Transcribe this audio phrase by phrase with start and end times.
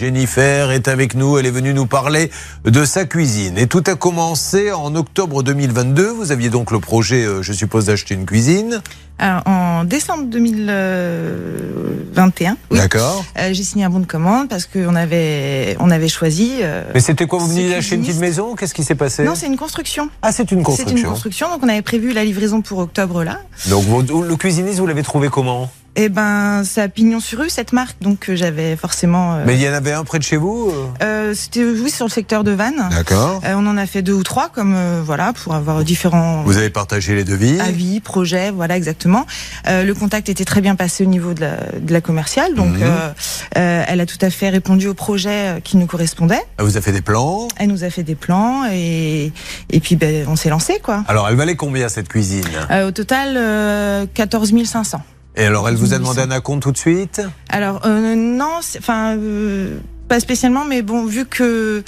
[0.00, 2.30] Jennifer est avec nous, elle est venue nous parler
[2.66, 3.56] de sa cuisine.
[3.56, 6.10] Et tout a commencé en octobre 2022.
[6.10, 8.82] Vous aviez donc le projet, euh, je suppose, d'acheter une cuisine.
[9.18, 13.24] Alors, en décembre 2021, oui, D'accord.
[13.38, 16.56] euh, j'ai signé un bon de commande parce qu'on avait, on avait choisi.
[16.60, 18.54] euh, Mais c'était quoi Vous veniez C'est d'acheter une petite maison?
[18.54, 19.24] Qu'est-ce qui s'est passé?
[19.24, 20.10] Non, c'est une construction.
[20.20, 20.96] Ah, c'est une C'est construction.
[20.98, 23.40] une construction, donc on avait prévu la livraison pour octobre là.
[23.70, 25.70] Donc vous- le cuisiniste, vous l'avez trouvé comment?
[25.98, 29.34] Et ben, c'est à Pignon sur rue cette marque, donc euh, j'avais forcément.
[29.36, 31.30] euh, Mais il y en avait un près de chez vous euh?
[31.30, 32.88] Euh, C'était oui sur le secteur de Vannes.
[32.90, 33.40] D'accord.
[33.44, 36.58] Euh, on en a fait deux ou trois, comme euh, voilà, pour avoir différents Vous
[36.58, 37.58] avez partagé les devis?
[37.60, 39.24] avis, projets, voilà exactement.
[39.68, 42.74] Euh, le contact était très bien passé au niveau de la, de la commerciale, donc
[42.76, 42.82] Mhm.
[42.82, 43.08] euh,
[43.56, 46.42] euh, elle a tout à fait répondu au projet euh, qui nous correspondait.
[46.58, 47.48] Elle vous a fait des plans?
[47.56, 49.32] Elle nous a fait des plans et
[49.70, 51.04] et puis ben, on s'est lancé quoi.
[51.08, 52.44] Alors, elle valait combien cette cuisine?
[52.70, 55.00] Euh, au total, euh, 14 500.
[55.36, 57.20] Et alors, elle vous a demandé un acompte tout de suite?
[57.50, 59.78] Alors euh, non, enfin euh,
[60.08, 61.82] pas spécialement, mais bon vu que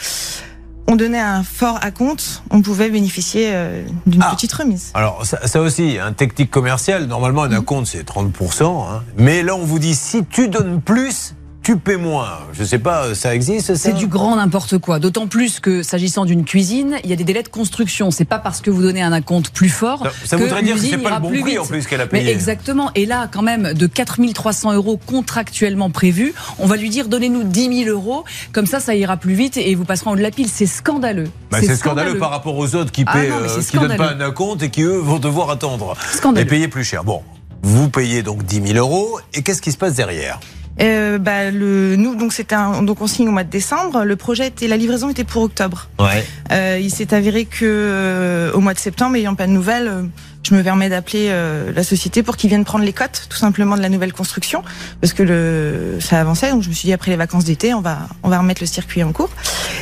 [0.90, 4.32] on donnait un fort acompte, on pouvait bénéficier euh, d'une Ah.
[4.34, 4.90] petite remise.
[4.94, 8.86] Alors, ça, ça aussi, un technique commercial, normalement, un acompte, c'est 30%.
[8.90, 9.02] hein.
[9.18, 11.34] Mais là, on vous dit, si tu donnes plus,
[11.68, 12.38] tu paies moins.
[12.54, 14.98] Je sais pas, ça existe, ça C'est du grand n'importe quoi.
[14.98, 18.10] D'autant plus que s'agissant d'une cuisine, il y a des délais de construction.
[18.10, 20.02] C'est pas parce que vous donnez un acompte plus fort.
[20.02, 21.58] Ça, ça voudrait dire que c'est pas le bon prix, vite.
[21.58, 22.30] en plus, qu'elle a Mais payé.
[22.32, 22.90] exactement.
[22.94, 27.84] Et là, quand même, de 4300 euros contractuellement prévus, on va lui dire donnez-nous 10
[27.84, 28.24] 000 euros.
[28.52, 30.48] Comme ça, ça ira plus vite et vous passerez en haut de la pile.
[30.48, 31.28] C'est scandaleux.
[31.50, 34.14] Bah, c'est scandaleux par rapport aux autres qui Ah paient, non, mais euh, donnent pas
[34.14, 35.98] un acompte et qui, eux, vont devoir attendre.
[36.14, 36.46] Scandaleux.
[36.46, 37.04] Et payer plus cher.
[37.04, 37.20] Bon,
[37.62, 39.20] vous payez donc 10 000 euros.
[39.34, 40.40] Et qu'est-ce qui se passe derrière?
[40.80, 44.04] Euh, bah, le, nous, donc c'était un, donc on signe au mois de décembre.
[44.04, 45.88] Le projet était, la livraison était pour octobre.
[45.98, 46.24] Ouais.
[46.52, 50.02] Euh, il s'est avéré que euh, au mois de septembre, ayant pas de nouvelles, euh,
[50.44, 53.76] je me permets d'appeler euh, la société pour qu'ils viennent prendre les cotes, tout simplement
[53.76, 54.62] de la nouvelle construction,
[55.00, 56.50] parce que le, ça avançait.
[56.50, 58.66] Donc je me suis dit après les vacances d'été, on va, on va remettre le
[58.66, 59.30] circuit en cours.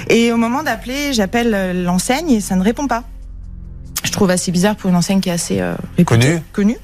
[0.09, 3.05] Et au moment d'appeler, j'appelle l'enseigne et ça ne répond pas.
[4.03, 6.41] Je trouve assez bizarre pour une enseigne qui est assez euh, Connue.
[6.53, 6.79] connue.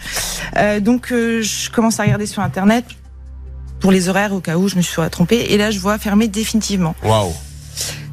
[0.59, 2.85] Euh, donc euh, je commence à regarder sur internet
[3.83, 5.47] pour les horaires au cas où je me suis trompée.
[5.51, 6.95] Et là, je vois fermer définitivement.
[7.05, 7.33] Waouh.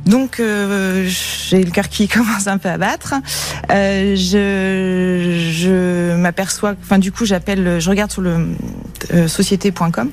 [0.06, 3.14] Donc euh, j'ai le cœur qui commence un peu à battre.
[3.70, 8.56] Euh, je je m'aperçois, enfin du coup j'appelle, je regarde sur le
[9.14, 10.10] euh, société.com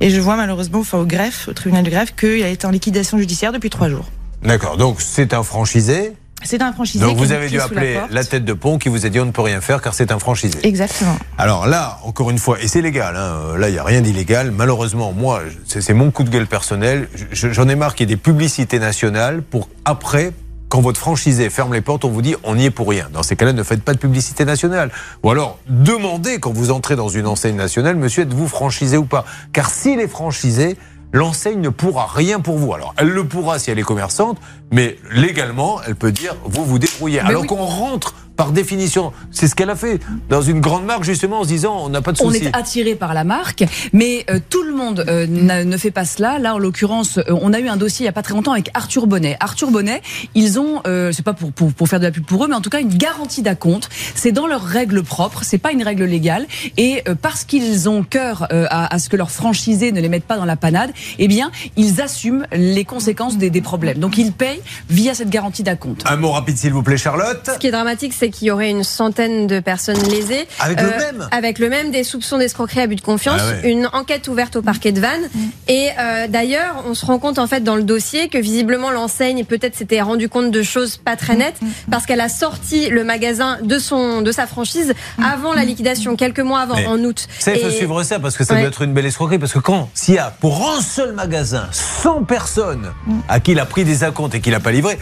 [0.00, 2.70] et je vois malheureusement, enfin au greffe, au tribunal de greffe, qu'il a été en
[2.70, 4.06] liquidation judiciaire depuis trois jours.
[4.42, 4.76] D'accord.
[4.76, 6.12] Donc, c'est un franchisé.
[6.42, 7.04] C'est un franchisé.
[7.04, 9.26] Donc, vous avez dû la appeler la tête de pont qui vous a dit on
[9.26, 10.58] ne peut rien faire car c'est un franchisé.
[10.62, 11.16] Exactement.
[11.38, 14.50] Alors là, encore une fois, et c'est légal, hein, là il n'y a rien d'illégal,
[14.50, 18.16] malheureusement, moi, c'est mon coup de gueule personnel, Je- j'en ai marre qu'il y ait
[18.16, 20.32] des publicités nationales pour après,
[20.68, 23.08] quand votre franchisé ferme les portes, on vous dit on n'y est pour rien.
[23.12, 24.90] Dans ces cas-là, ne faites pas de publicité nationale.
[25.24, 29.24] Ou alors, demandez quand vous entrez dans une enseigne nationale, monsieur, êtes-vous franchisé ou pas?
[29.52, 30.76] Car s'il est franchisé,
[31.12, 32.72] l'enseigne ne pourra rien pour vous.
[32.74, 34.38] Alors, elle le pourra si elle est commerçante,
[34.72, 37.20] mais légalement, elle peut dire vous vous débrouillez.
[37.20, 37.48] Alors oui.
[37.48, 41.42] qu'on rentre par définition, c'est ce qu'elle a fait dans une grande marque justement en
[41.42, 42.46] se disant on n'a pas de On souci.
[42.46, 46.38] est attiré par la marque, mais euh, tout le monde euh, ne fait pas cela.
[46.38, 48.52] Là, en l'occurrence, euh, on a eu un dossier il y a pas très longtemps
[48.52, 49.36] avec Arthur Bonnet.
[49.40, 50.00] Arthur Bonnet,
[50.34, 52.54] ils ont, euh, c'est pas pour, pour pour faire de la pub pour eux, mais
[52.54, 53.90] en tout cas une garantie d'acompte.
[54.14, 56.46] C'est dans leurs règles propres, c'est pas une règle légale,
[56.78, 60.08] et euh, parce qu'ils ont cœur euh, à, à ce que leurs franchisés ne les
[60.08, 63.98] mettent pas dans la panade, eh bien, ils assument les conséquences des, des problèmes.
[63.98, 66.04] Donc ils payent via cette garantie d'acompte.
[66.06, 67.50] Un mot rapide s'il vous plaît Charlotte.
[67.52, 70.46] Ce qui est dramatique, c'est qu'il y aurait une centaine de personnes lésées.
[70.58, 73.70] Avec le même Avec le même, des soupçons d'escroquerie, abus de confiance, Ah ouais.
[73.70, 75.28] une enquête ouverte au parquet de Vannes.
[75.68, 79.44] Et euh, d'ailleurs, on se rend compte en fait dans le dossier que visiblement l'enseigne
[79.44, 81.58] peut-être s'était rendu compte de choses pas très nettes
[81.90, 86.40] parce qu'elle a sorti le magasin de son de sa franchise avant la liquidation, quelques
[86.40, 87.26] mois avant, Mais en août.
[87.38, 88.60] Ça, il faut Et- suivre ça parce que ça Ouais.
[88.60, 89.38] doit être une belle escroquerie.
[89.38, 92.90] Parce que quand, s'il y a pour un seul magasin 100 personnes
[93.28, 94.98] à qui il a pris des acomptes et qu'il n'a pas livré,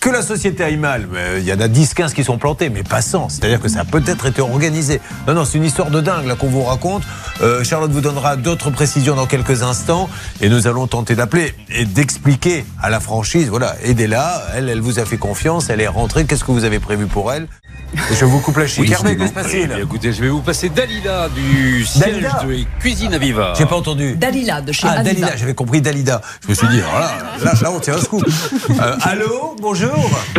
[0.00, 2.82] que la société aille mal, mais il y en a 10-15 qui sont plantés, mais
[2.82, 3.28] pas 100.
[3.28, 5.00] C'est-à-dire que ça a peut-être été organisé.
[5.26, 7.02] Non, non, c'est une histoire de dingue là qu'on vous raconte.
[7.42, 10.08] Euh, Charlotte vous donnera d'autres précisions dans quelques instants
[10.40, 13.48] et nous allons tenter d'appeler et d'expliquer à la franchise.
[13.48, 14.42] Voilà, aidez-la.
[14.54, 15.68] Elle, elle vous a fait confiance.
[15.68, 16.24] Elle est rentrée.
[16.24, 17.46] Qu'est-ce que vous avez prévu pour elle?
[18.18, 18.90] Je vous coupe la chic.
[18.90, 22.64] Hervé, que se passe-t-il Eh Écoutez, je vais vous passer Dalila du siège Dalila de
[22.80, 23.54] Cuisine à Viva.
[23.58, 24.14] J'ai pas entendu.
[24.16, 25.04] Dalila de chez Ah, Aviva.
[25.14, 26.20] Dalida, j'avais compris Dalida.
[26.44, 27.10] Je me suis dit, voilà,
[27.44, 28.24] là, là, on tient un scoop.
[28.80, 29.90] Euh, allô, bonjour.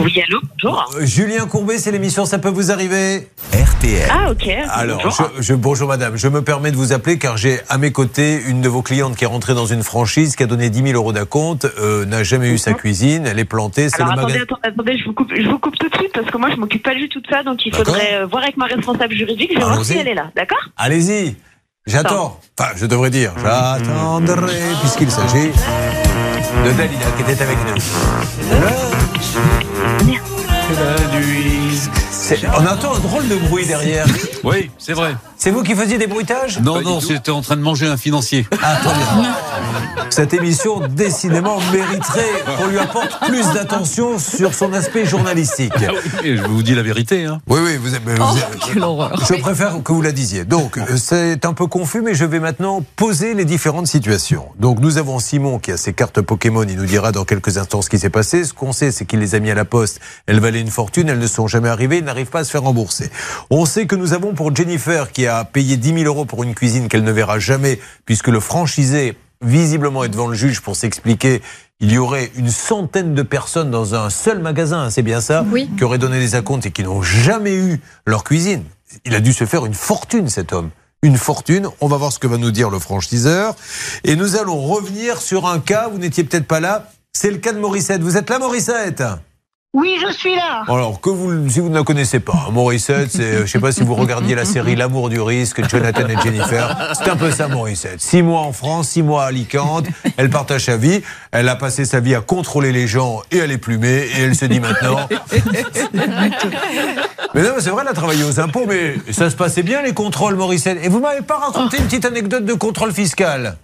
[0.01, 0.89] Oui, allô, bonjour.
[0.97, 4.09] Euh, Julien Courbet, c'est l'émission Ça peut vous arriver RTL.
[4.09, 4.47] Ah, ok.
[4.69, 5.29] Alors, bonjour.
[5.37, 8.41] je, je- bonjour madame, je me permets de vous appeler car j'ai à mes côtés
[8.47, 10.95] une de vos clientes qui est rentrée dans une franchise, qui a donné 10 000
[10.95, 14.33] euros d'acompte, euh, n'a jamais eu sa cuisine, elle est plantée, c'est le Alors attendez,
[14.33, 14.45] magasin.
[14.59, 16.55] attendez, attendez, je vous coupe, je vous coupe tout de suite parce que moi je
[16.55, 19.51] m'occupe pas du tout de ça, donc il faudrait euh, voir avec ma responsable juridique.
[19.53, 20.63] Je vais voir si elle est là, d'accord?
[20.77, 21.35] Allez-y,
[21.85, 22.39] j'attends.
[22.57, 25.51] Enfin, je devrais dire, j'attendrai puisqu'il s'agit
[26.65, 27.75] de Dalida qui était avec nous.
[30.79, 32.00] La nuit.
[32.57, 34.05] On entend un drôle de bruit derrière.
[34.43, 35.15] Oui, c'est vrai.
[35.37, 38.45] C'est vous qui faisiez des bruitages Non, non, c'était en train de manger un financier.
[38.63, 39.35] Ah, très bien.
[40.09, 45.73] Cette émission, décidément, mériterait qu'on lui apporte plus d'attention sur son aspect journalistique.
[45.77, 45.91] Ah
[46.23, 47.25] oui, je vous dis la vérité.
[47.25, 47.39] Hein.
[47.47, 48.01] Oui, oui, vous êtes.
[48.03, 49.19] vous Oh, êtes- quelle horreur.
[49.27, 50.43] Je préfère que vous la disiez.
[50.45, 54.45] Donc, euh, c'est un peu confus, mais je vais maintenant poser les différentes situations.
[54.59, 56.63] Donc, nous avons Simon qui a ses cartes Pokémon.
[56.63, 58.43] Il nous dira dans quelques instants ce qui s'est passé.
[58.43, 59.99] Ce qu'on sait, c'est qu'il les a mis à la poste.
[60.27, 61.09] Elles valaient une fortune.
[61.09, 62.01] Elles ne sont jamais arrivées.
[62.21, 63.09] N'arrivent pas à se faire rembourser.
[63.49, 66.53] On sait que nous avons pour Jennifer qui a payé 10 000 euros pour une
[66.53, 71.41] cuisine qu'elle ne verra jamais puisque le franchisé, visiblement, est devant le juge pour s'expliquer.
[71.79, 75.43] Il y aurait une centaine de personnes dans un seul magasin, hein, c'est bien ça
[75.51, 75.67] Oui.
[75.77, 78.63] Qui auraient donné des acomptes et qui n'ont jamais eu leur cuisine.
[79.03, 80.69] Il a dû se faire une fortune, cet homme.
[81.01, 81.67] Une fortune.
[81.79, 83.55] On va voir ce que va nous dire le franchiseur.
[84.03, 86.91] Et nous allons revenir sur un cas, vous n'étiez peut-être pas là.
[87.13, 88.01] C'est le cas de Morissette.
[88.01, 89.03] Vous êtes là, Morissette?
[89.73, 90.63] Oui, je suis là.
[90.67, 93.59] Alors, que vous, si vous ne la connaissez pas, hein, Morissette, c'est, euh, je sais
[93.59, 96.93] pas si vous regardiez la série L'amour du risque, Jonathan et Jennifer.
[96.93, 98.01] C'est un peu ça, Morissette.
[98.01, 99.85] Six mois en France, six mois à Alicante.
[100.17, 101.01] Elle partage sa vie.
[101.31, 104.09] Elle a passé sa vie à contrôler les gens et à les plumer.
[104.17, 105.07] Et elle se dit maintenant.
[107.33, 109.81] Mais non, mais c'est vrai, elle a travaillé aux impôts, mais ça se passait bien
[109.81, 110.79] les contrôles, Morissette.
[110.83, 113.55] Et vous m'avez pas raconté une petite anecdote de contrôle fiscal?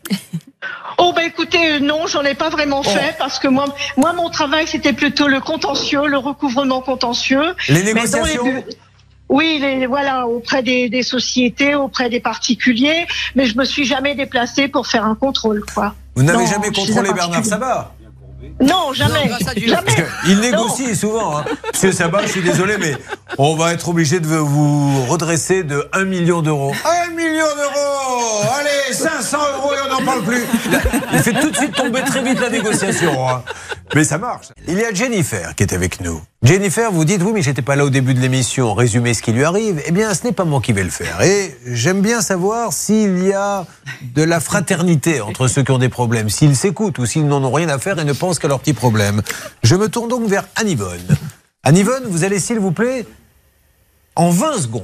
[0.97, 3.65] Oh bah écoutez, euh, non, j'en ai pas vraiment fait parce que moi,
[3.97, 7.55] moi mon travail c'était plutôt le contentieux, le recouvrement contentieux.
[7.69, 8.63] Les Mais dans les négociations
[9.29, 13.05] Oui, les, voilà, auprès des, des sociétés, auprès des particuliers,
[13.35, 15.93] mais je me suis jamais déplacée pour faire un contrôle, quoi.
[16.15, 17.45] Vous n'avez jamais contrôlé Bernard.
[17.45, 17.91] Sabat
[18.59, 20.07] Non, jamais, jamais.
[20.27, 21.37] Il négocie souvent.
[21.39, 21.45] Hein.
[21.73, 22.93] Monsieur Sabat, je suis désolé, mais
[23.37, 26.73] on va être obligé de vous redresser de 1 million d'euros.
[27.09, 30.43] 1 million d'euros Allez, 500 euros et on n'en parle plus.
[31.13, 33.27] Il fait tout de suite tomber très vite la négociation.
[33.29, 33.43] hein.
[33.95, 34.49] Mais ça marche.
[34.67, 36.21] Il y a Jennifer qui est avec nous.
[36.43, 39.31] Jennifer, vous dites, oui, mais j'étais pas là au début de l'émission, résumer ce qui
[39.31, 39.81] lui arrive.
[39.85, 41.21] Eh bien, ce n'est pas moi qui vais le faire.
[41.21, 43.65] Et j'aime bien savoir s'il y a
[44.13, 47.51] de la fraternité entre ceux qui ont des problèmes, s'ils s'écoutent ou s'ils n'en ont
[47.51, 49.21] rien à faire et ne pensent qu'à leurs petits problèmes.
[49.63, 51.17] Je me tourne donc vers Anne-Yvonne.
[52.09, 53.05] Vous allez, s'il vous plaît,
[54.15, 54.83] en 20 secondes,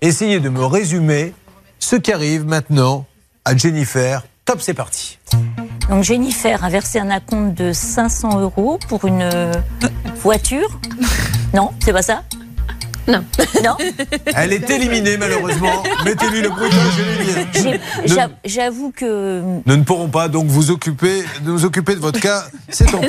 [0.00, 1.34] essayer de me résumer
[1.78, 3.06] ce qui arrive maintenant
[3.44, 4.24] à Jennifer.
[4.44, 5.18] Top, c'est parti.
[5.88, 9.52] Donc Jennifer a versé un acompte de 500 euros pour une euh,
[10.16, 10.80] voiture.
[11.52, 12.22] Non, c'est pas ça?
[13.06, 13.22] Non.
[13.62, 13.76] Non?
[14.34, 15.82] Elle est éliminée, malheureusement.
[16.04, 16.70] Mettez-lui le bruit
[18.44, 22.44] J'avoue que Nous ne pourrons pas donc vous occuper, de nous occuper de votre cas,
[22.68, 23.08] c'est tant pis.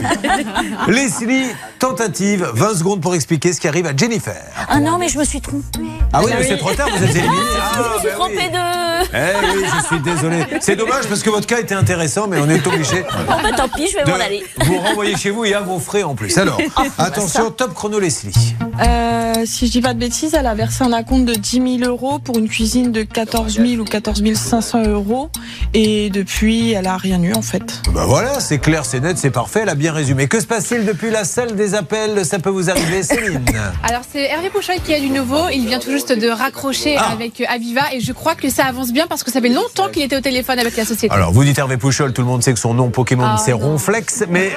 [0.88, 1.46] Leslie,
[1.90, 4.42] tentative, 20 secondes pour expliquer ce qui arrive à Jennifer.
[4.68, 5.80] ah non mais je me suis trompée.
[6.12, 7.42] Ah oui, mais c'est trop tard, vous êtes éliminé.
[7.62, 8.50] Ah, je me suis ben trompée oui.
[8.52, 9.06] de.
[9.14, 10.46] Eh oui, je suis désolé.
[10.62, 13.68] C'est dommage parce que votre cas était intéressant, mais on est obligé Bon bah tant
[13.70, 14.44] pis, je vais m'en aller.
[14.66, 16.36] vous renvoyer chez vous et à vos frais en plus.
[16.40, 16.60] Alors,
[16.98, 18.56] attention, top chrono Leslie.
[18.82, 21.90] Euh, si je dis pas de bêtises, elle a versé un acompte de 10 000
[21.92, 25.30] euros pour une cuisine de 14 000 ou 14 500 euros.
[25.74, 27.82] Et depuis, elle a rien eu en fait.
[27.94, 30.28] Ben voilà, c'est clair, c'est net, c'est parfait, elle a bien résumé.
[30.28, 33.44] Que se passe-t-il depuis la salle des appels Ça peut vous arriver, Céline
[33.84, 35.50] Alors c'est Hervé Pouchol qui a du nouveau.
[35.54, 37.12] Il vient tout juste de raccrocher Ah.
[37.12, 39.90] avec euh, Aviva et je crois que ça avance bien parce que ça fait longtemps
[39.90, 41.14] qu'il était au téléphone avec la société.
[41.14, 43.52] Alors, vous dites Hervé Pouchol, tout le monde sait que son nom Pokémon Ah, c'est.
[43.54, 44.52] Ronflex, mais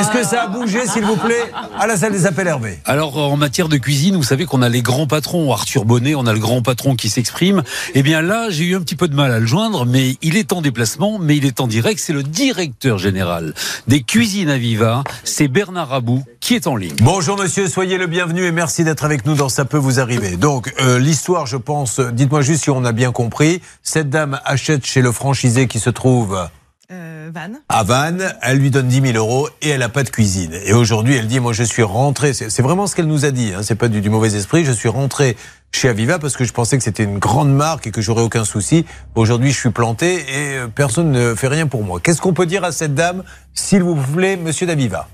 [0.00, 2.78] est-ce que ça a bougé, s'il vous plaît, à la salle des appels Hervé?
[2.84, 6.26] Alors en matière de cuisine, vous savez qu'on a les grands patrons, Arthur Bonnet, on
[6.26, 7.62] a le grand patron qui s'exprime.
[7.94, 10.36] Eh bien là, j'ai eu un petit peu de mal à le joindre, mais il
[10.36, 12.00] est en déplacement, mais il est en direct.
[12.02, 13.54] C'est le directeur général
[13.88, 16.96] des cuisines Aviva, c'est Bernard Rabou qui est en ligne.
[17.00, 20.36] Bonjour monsieur, soyez le bienvenu et merci d'être avec nous dans Ça peut vous arriver.
[20.36, 23.62] Donc euh, l'histoire, je pense, euh, dites-moi juste si on a bien compris.
[23.84, 26.48] Cette dame achète chez le franchisé qui se trouve
[26.90, 30.10] Euh, Van à Vannes, elle lui donne 10 000 euros et elle n'a pas de
[30.10, 30.52] cuisine.
[30.64, 33.52] Et aujourd'hui, elle dit, moi je suis rentrée, c'est vraiment ce qu'elle nous a dit,
[33.54, 35.36] hein, c'est pas du, du mauvais esprit, je suis rentrée
[35.70, 38.44] chez Aviva parce que je pensais que c'était une grande marque et que j'aurais aucun
[38.44, 38.86] souci.
[39.14, 42.00] Aujourd'hui, je suis planté et euh, personne ne fait rien pour moi.
[42.00, 43.22] Qu'est-ce qu'on peut dire à cette dame,
[43.54, 45.06] s'il vous plaît, monsieur d'Aviva?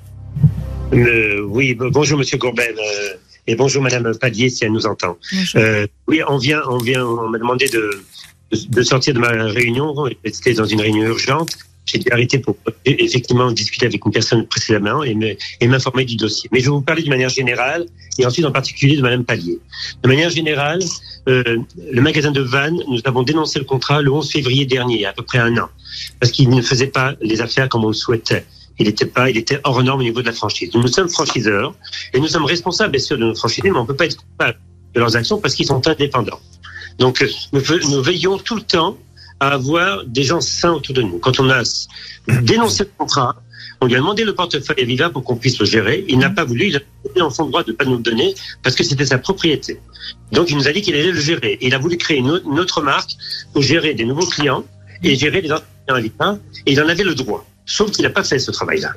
[0.92, 3.14] Euh, oui, bonjour Monsieur Courben euh,
[3.46, 5.18] et bonjour Madame Padier si elle nous entend.
[5.56, 7.90] Euh, oui, on vient, on vient, on m'a demandé de,
[8.52, 9.94] de, de sortir de ma réunion.
[10.32, 11.50] C'était dans une réunion urgente.
[11.86, 16.16] J'ai dû arrêter pour effectivement discuter avec une personne précédemment et me- et m'informer du
[16.16, 16.48] dossier.
[16.52, 17.86] Mais je vais vous parler de manière générale
[18.18, 19.58] et ensuite en particulier de Madame Palier.
[20.02, 20.80] De manière générale,
[21.28, 21.58] euh,
[21.92, 25.22] le magasin de Vannes, nous avons dénoncé le contrat le 11 février dernier, à peu
[25.22, 25.68] près un an,
[26.18, 28.44] parce qu'il ne faisait pas les affaires comme on le souhaitait.
[28.78, 30.70] Il était pas, il était hors norme au niveau de la franchise.
[30.74, 31.74] Nous sommes franchiseurs
[32.12, 34.58] et nous sommes responsables bien sûr de nos franchisés, mais on peut pas être coupable
[34.94, 36.40] de leurs actions parce qu'ils sont indépendants.
[36.98, 38.96] Donc euh, nous, ve- nous veillons tout le temps
[39.40, 41.18] à avoir des gens sains autour de nous.
[41.18, 41.62] Quand on a
[42.42, 43.34] dénoncé le contrat,
[43.82, 46.02] On lui a demandé le portefeuille Aviva pour qu'on puisse le gérer.
[46.08, 46.80] Il n'a pas voulu, il a
[47.10, 49.72] été en son droit de ne pas nous le donner parce que c'était sa propriété.
[50.32, 51.58] Donc il nous a dit qu'il allait le gérer.
[51.60, 53.10] Il a voulu créer une autre, marque
[53.52, 54.64] pour gérer des nouveaux clients
[55.02, 56.38] et gérer les anciens clients Aviva.
[56.64, 57.44] Et il en avait le droit.
[57.66, 58.92] Sauf qu'il n'a pas fait ce travail-là.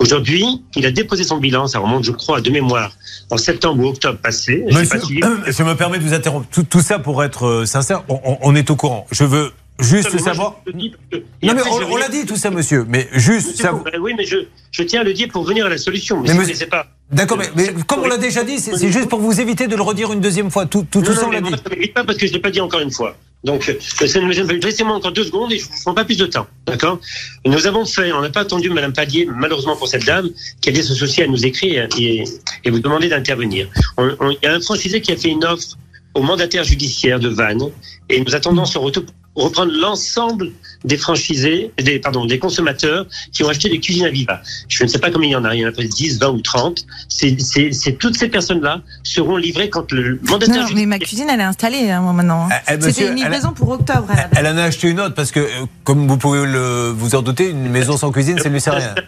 [0.00, 0.44] Aujourd'hui,
[0.76, 2.92] il a déposé son bilan, ça remonte, je crois, de mémoire,
[3.30, 4.64] en septembre ou octobre passé.
[4.68, 5.20] Je Monsieur, pas si-
[5.58, 6.46] je me permets de vous interrompre.
[6.52, 9.06] Tout, tout ça pour être euh, sincère, on, est au courant.
[9.10, 10.56] Je veux juste savoir.
[10.66, 12.84] je dis Non mais après, je on, l'a dit tout ça, monsieur.
[12.88, 13.82] Mais juste savoir.
[13.82, 14.36] Courbet, Oui, mais je,
[14.70, 16.16] je tiens à le dire pour venir à la solution.
[16.20, 16.86] Mais Mais, si vous monsieur- ne pas.
[17.10, 19.82] D'accord, mais, mais comme on l'a déjà dit, c'est juste pour vous éviter de le
[19.82, 20.66] redire une deuxième fois.
[20.66, 21.48] Tout, tout, tout Non, ça, non, on l'a dit.
[21.50, 23.16] moi, ça m'évite pas parce que je l'ai pas dit encore une fois.
[23.44, 26.46] Donc, euh, ne laissez-moi encore deux secondes et je ne prends pas plus de temps.
[26.66, 27.00] D'accord?
[27.46, 30.28] Nous avons fait, on n'a pas attendu Madame Padier, malheureusement pour cette dame,
[30.60, 32.24] qui a dit associée à nous écrire et,
[32.64, 33.68] et vous demander d'intervenir.
[33.98, 35.78] Il y a un franchisé qui a fait une offre
[36.14, 37.70] au mandataire judiciaire de Vannes
[38.08, 39.04] et nous attendons son retour
[39.44, 40.50] reprendre l'ensemble
[40.84, 44.40] des franchisés, des, pardon, des consommateurs qui ont acheté des cuisines à Viva.
[44.68, 46.18] Je ne sais pas combien il y en a, il y en a peut-être 10,
[46.20, 46.84] 20 ou 30.
[47.08, 51.26] C'est, c'est, c'est toutes ces personnes-là seront livrées quand le mandataire Non, mais ma cuisine,
[51.32, 52.48] elle est installée hein, moi, maintenant.
[52.50, 54.08] Eh, eh, monsieur, C'était une livraison pour octobre.
[54.36, 57.22] Elle en a acheté une autre parce que, euh, comme vous pouvez le, vous en
[57.22, 58.94] douter, une maison sans cuisine, ça ne lui sert à rien.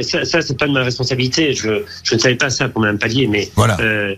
[0.00, 1.54] Ça, ça c'est pas de ma responsabilité.
[1.54, 3.76] Je, je ne savais pas ça pour Mme Palier, mais Voilà.
[3.80, 4.14] euh,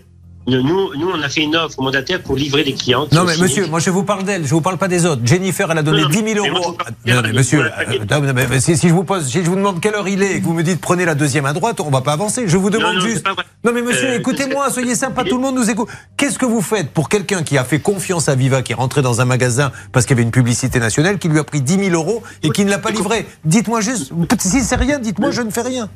[0.47, 0.63] nous,
[0.97, 3.07] nous, on a fait une offre au mandataire pour livrer des clients.
[3.11, 5.21] Non mais monsieur, moi je vous parle d'elle, je vous parle pas des autres.
[5.23, 6.77] Jennifer, elle a donné Non, non, 10 000 mais moi, euros.
[7.05, 7.69] Non, mais monsieur, euh,
[8.09, 10.23] non, mais- mais si, si je vous pose, si je vous demande quelle heure il
[10.23, 12.45] est et que vous me dites prenez la deuxième à droite, on va pas avancer.
[12.47, 13.25] Je vous demande juste.
[13.63, 15.89] Non mais monsieur, Euh, écoutez-moi, soyez sympa, tout le monde nous écoute.
[16.17, 19.01] Qu'est-ce que vous faites pour quelqu'un qui a fait confiance à Viva, qui est rentré
[19.03, 21.75] dans un magasin parce qu'il y avait une publicité nationale, qui lui a pris 10
[21.89, 23.27] 000 euros et qui ne l'a pas livré?
[23.45, 25.89] Dites-moi juste, si c'est rien, dites-moi je ne fais rien.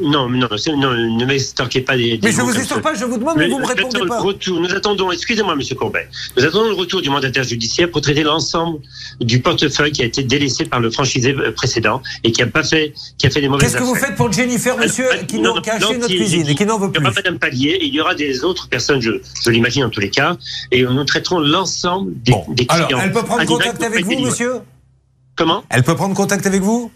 [0.00, 2.18] Non, mais non, non, ne m'extorquez pas des.
[2.18, 3.96] des Mais je mots vous extorque pas, je vous demande, mais vous me nous répondez
[3.96, 4.16] attendons pas.
[4.20, 8.00] le Retour, nous attendons, excusez-moi, Monsieur Courbet, nous attendons le retour du mandataire judiciaire pour
[8.00, 8.78] traiter l'ensemble
[9.20, 12.62] du portefeuille qui a été délaissé par le franchisé euh, précédent et qui a pas
[12.62, 15.38] fait, qui a fait des mauvaises Qu'est-ce que vous faites pour Jennifer, monsieur, Ah, qui,
[15.40, 17.04] non, qui a non, acheté notre si, cuisine et qui n'en veut Il n'y plus
[17.04, 19.10] aura pas Madame Palier, il y aura des autres personnes, je,
[19.44, 20.36] je l'imagine en tous les cas,
[20.70, 22.86] et nous traiterons l'ensemble des, Bon, des clients.
[22.86, 24.54] alors, elle peut prendre contact avec vous, monsieur?
[25.36, 25.64] Comment?
[25.70, 26.90] Elle peut prendre contact avec vous?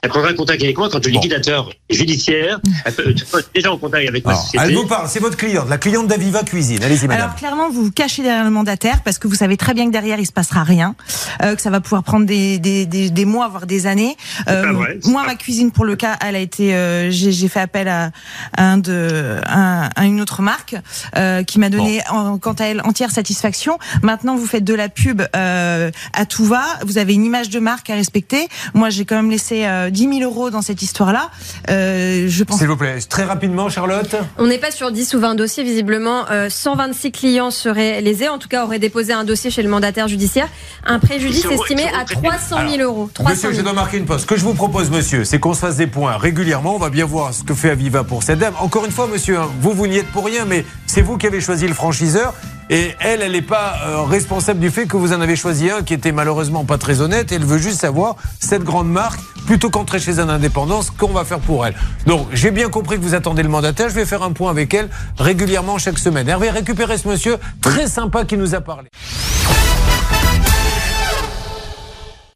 [0.00, 1.16] Elle prendra contact avec moi quand le Bon.
[1.20, 4.64] liquidateur judiciaire, elle peut elle est déjà en contact avec ma Alors, société.
[4.66, 6.82] Elle vous parle, c'est votre cliente, la cliente d'Aviva Cuisine.
[6.82, 7.24] Allez-y, madame.
[7.24, 9.92] Alors clairement, vous vous cachez derrière le mandataire parce que vous savez très bien que
[9.92, 10.96] derrière il se passera rien,
[11.42, 14.16] euh, que ça va pouvoir prendre des, des, des, des mois voire des années.
[14.48, 17.48] Euh, pas vrai, c'est moi, ma cuisine pour le cas, elle a été, euh, j'ai
[17.48, 18.10] fait appel à,
[18.56, 20.74] un de, un- à une autre marque
[21.16, 23.78] euh, qui m'a donné en, quant à elle entière satisfaction.
[24.02, 26.64] Maintenant, vous faites de la pub euh, à tout va.
[26.86, 28.48] Vous avez une image de marque à respecter.
[28.74, 31.30] Moi, j'ai quand même laissé euh, 10 000 euros dans cette histoire-là.
[31.70, 34.14] Euh, je pense S'il vous plaît, très rapidement, Charlotte.
[34.38, 36.24] On n'est pas sur 10 ou 20 dossiers, visiblement.
[36.30, 40.08] Euh, 126 clients seraient lésés, en tout cas auraient déposé un dossier chez le mandataire
[40.08, 40.48] judiciaire.
[40.84, 42.28] Un préjudice estimé à traités.
[42.28, 43.10] 300 000 euros.
[43.12, 43.58] 300 Monsieur, 000.
[43.60, 44.22] je dois marquer une pause.
[44.22, 46.74] Ce que je vous propose, monsieur, c'est qu'on se fasse des points régulièrement.
[46.74, 48.54] On va bien voir ce que fait Aviva pour cette dame.
[48.60, 51.26] Encore une fois, monsieur, hein, vous, vous n'y êtes pour rien, mais c'est vous qui
[51.26, 52.34] avez choisi le franchiseur.
[52.72, 55.82] Et elle, elle n'est pas euh, responsable du fait que vous en avez choisi un
[55.82, 57.30] qui était malheureusement pas très honnête.
[57.30, 61.26] Elle veut juste savoir, cette grande marque, plutôt qu'entrer chez un indépendant, ce qu'on va
[61.26, 61.74] faire pour elle.
[62.06, 63.90] Donc, j'ai bien compris que vous attendez le mandataire.
[63.90, 64.88] Je vais faire un point avec elle
[65.18, 66.26] régulièrement chaque semaine.
[66.26, 68.88] Hervé, récupérez ce monsieur très sympa qui nous a parlé.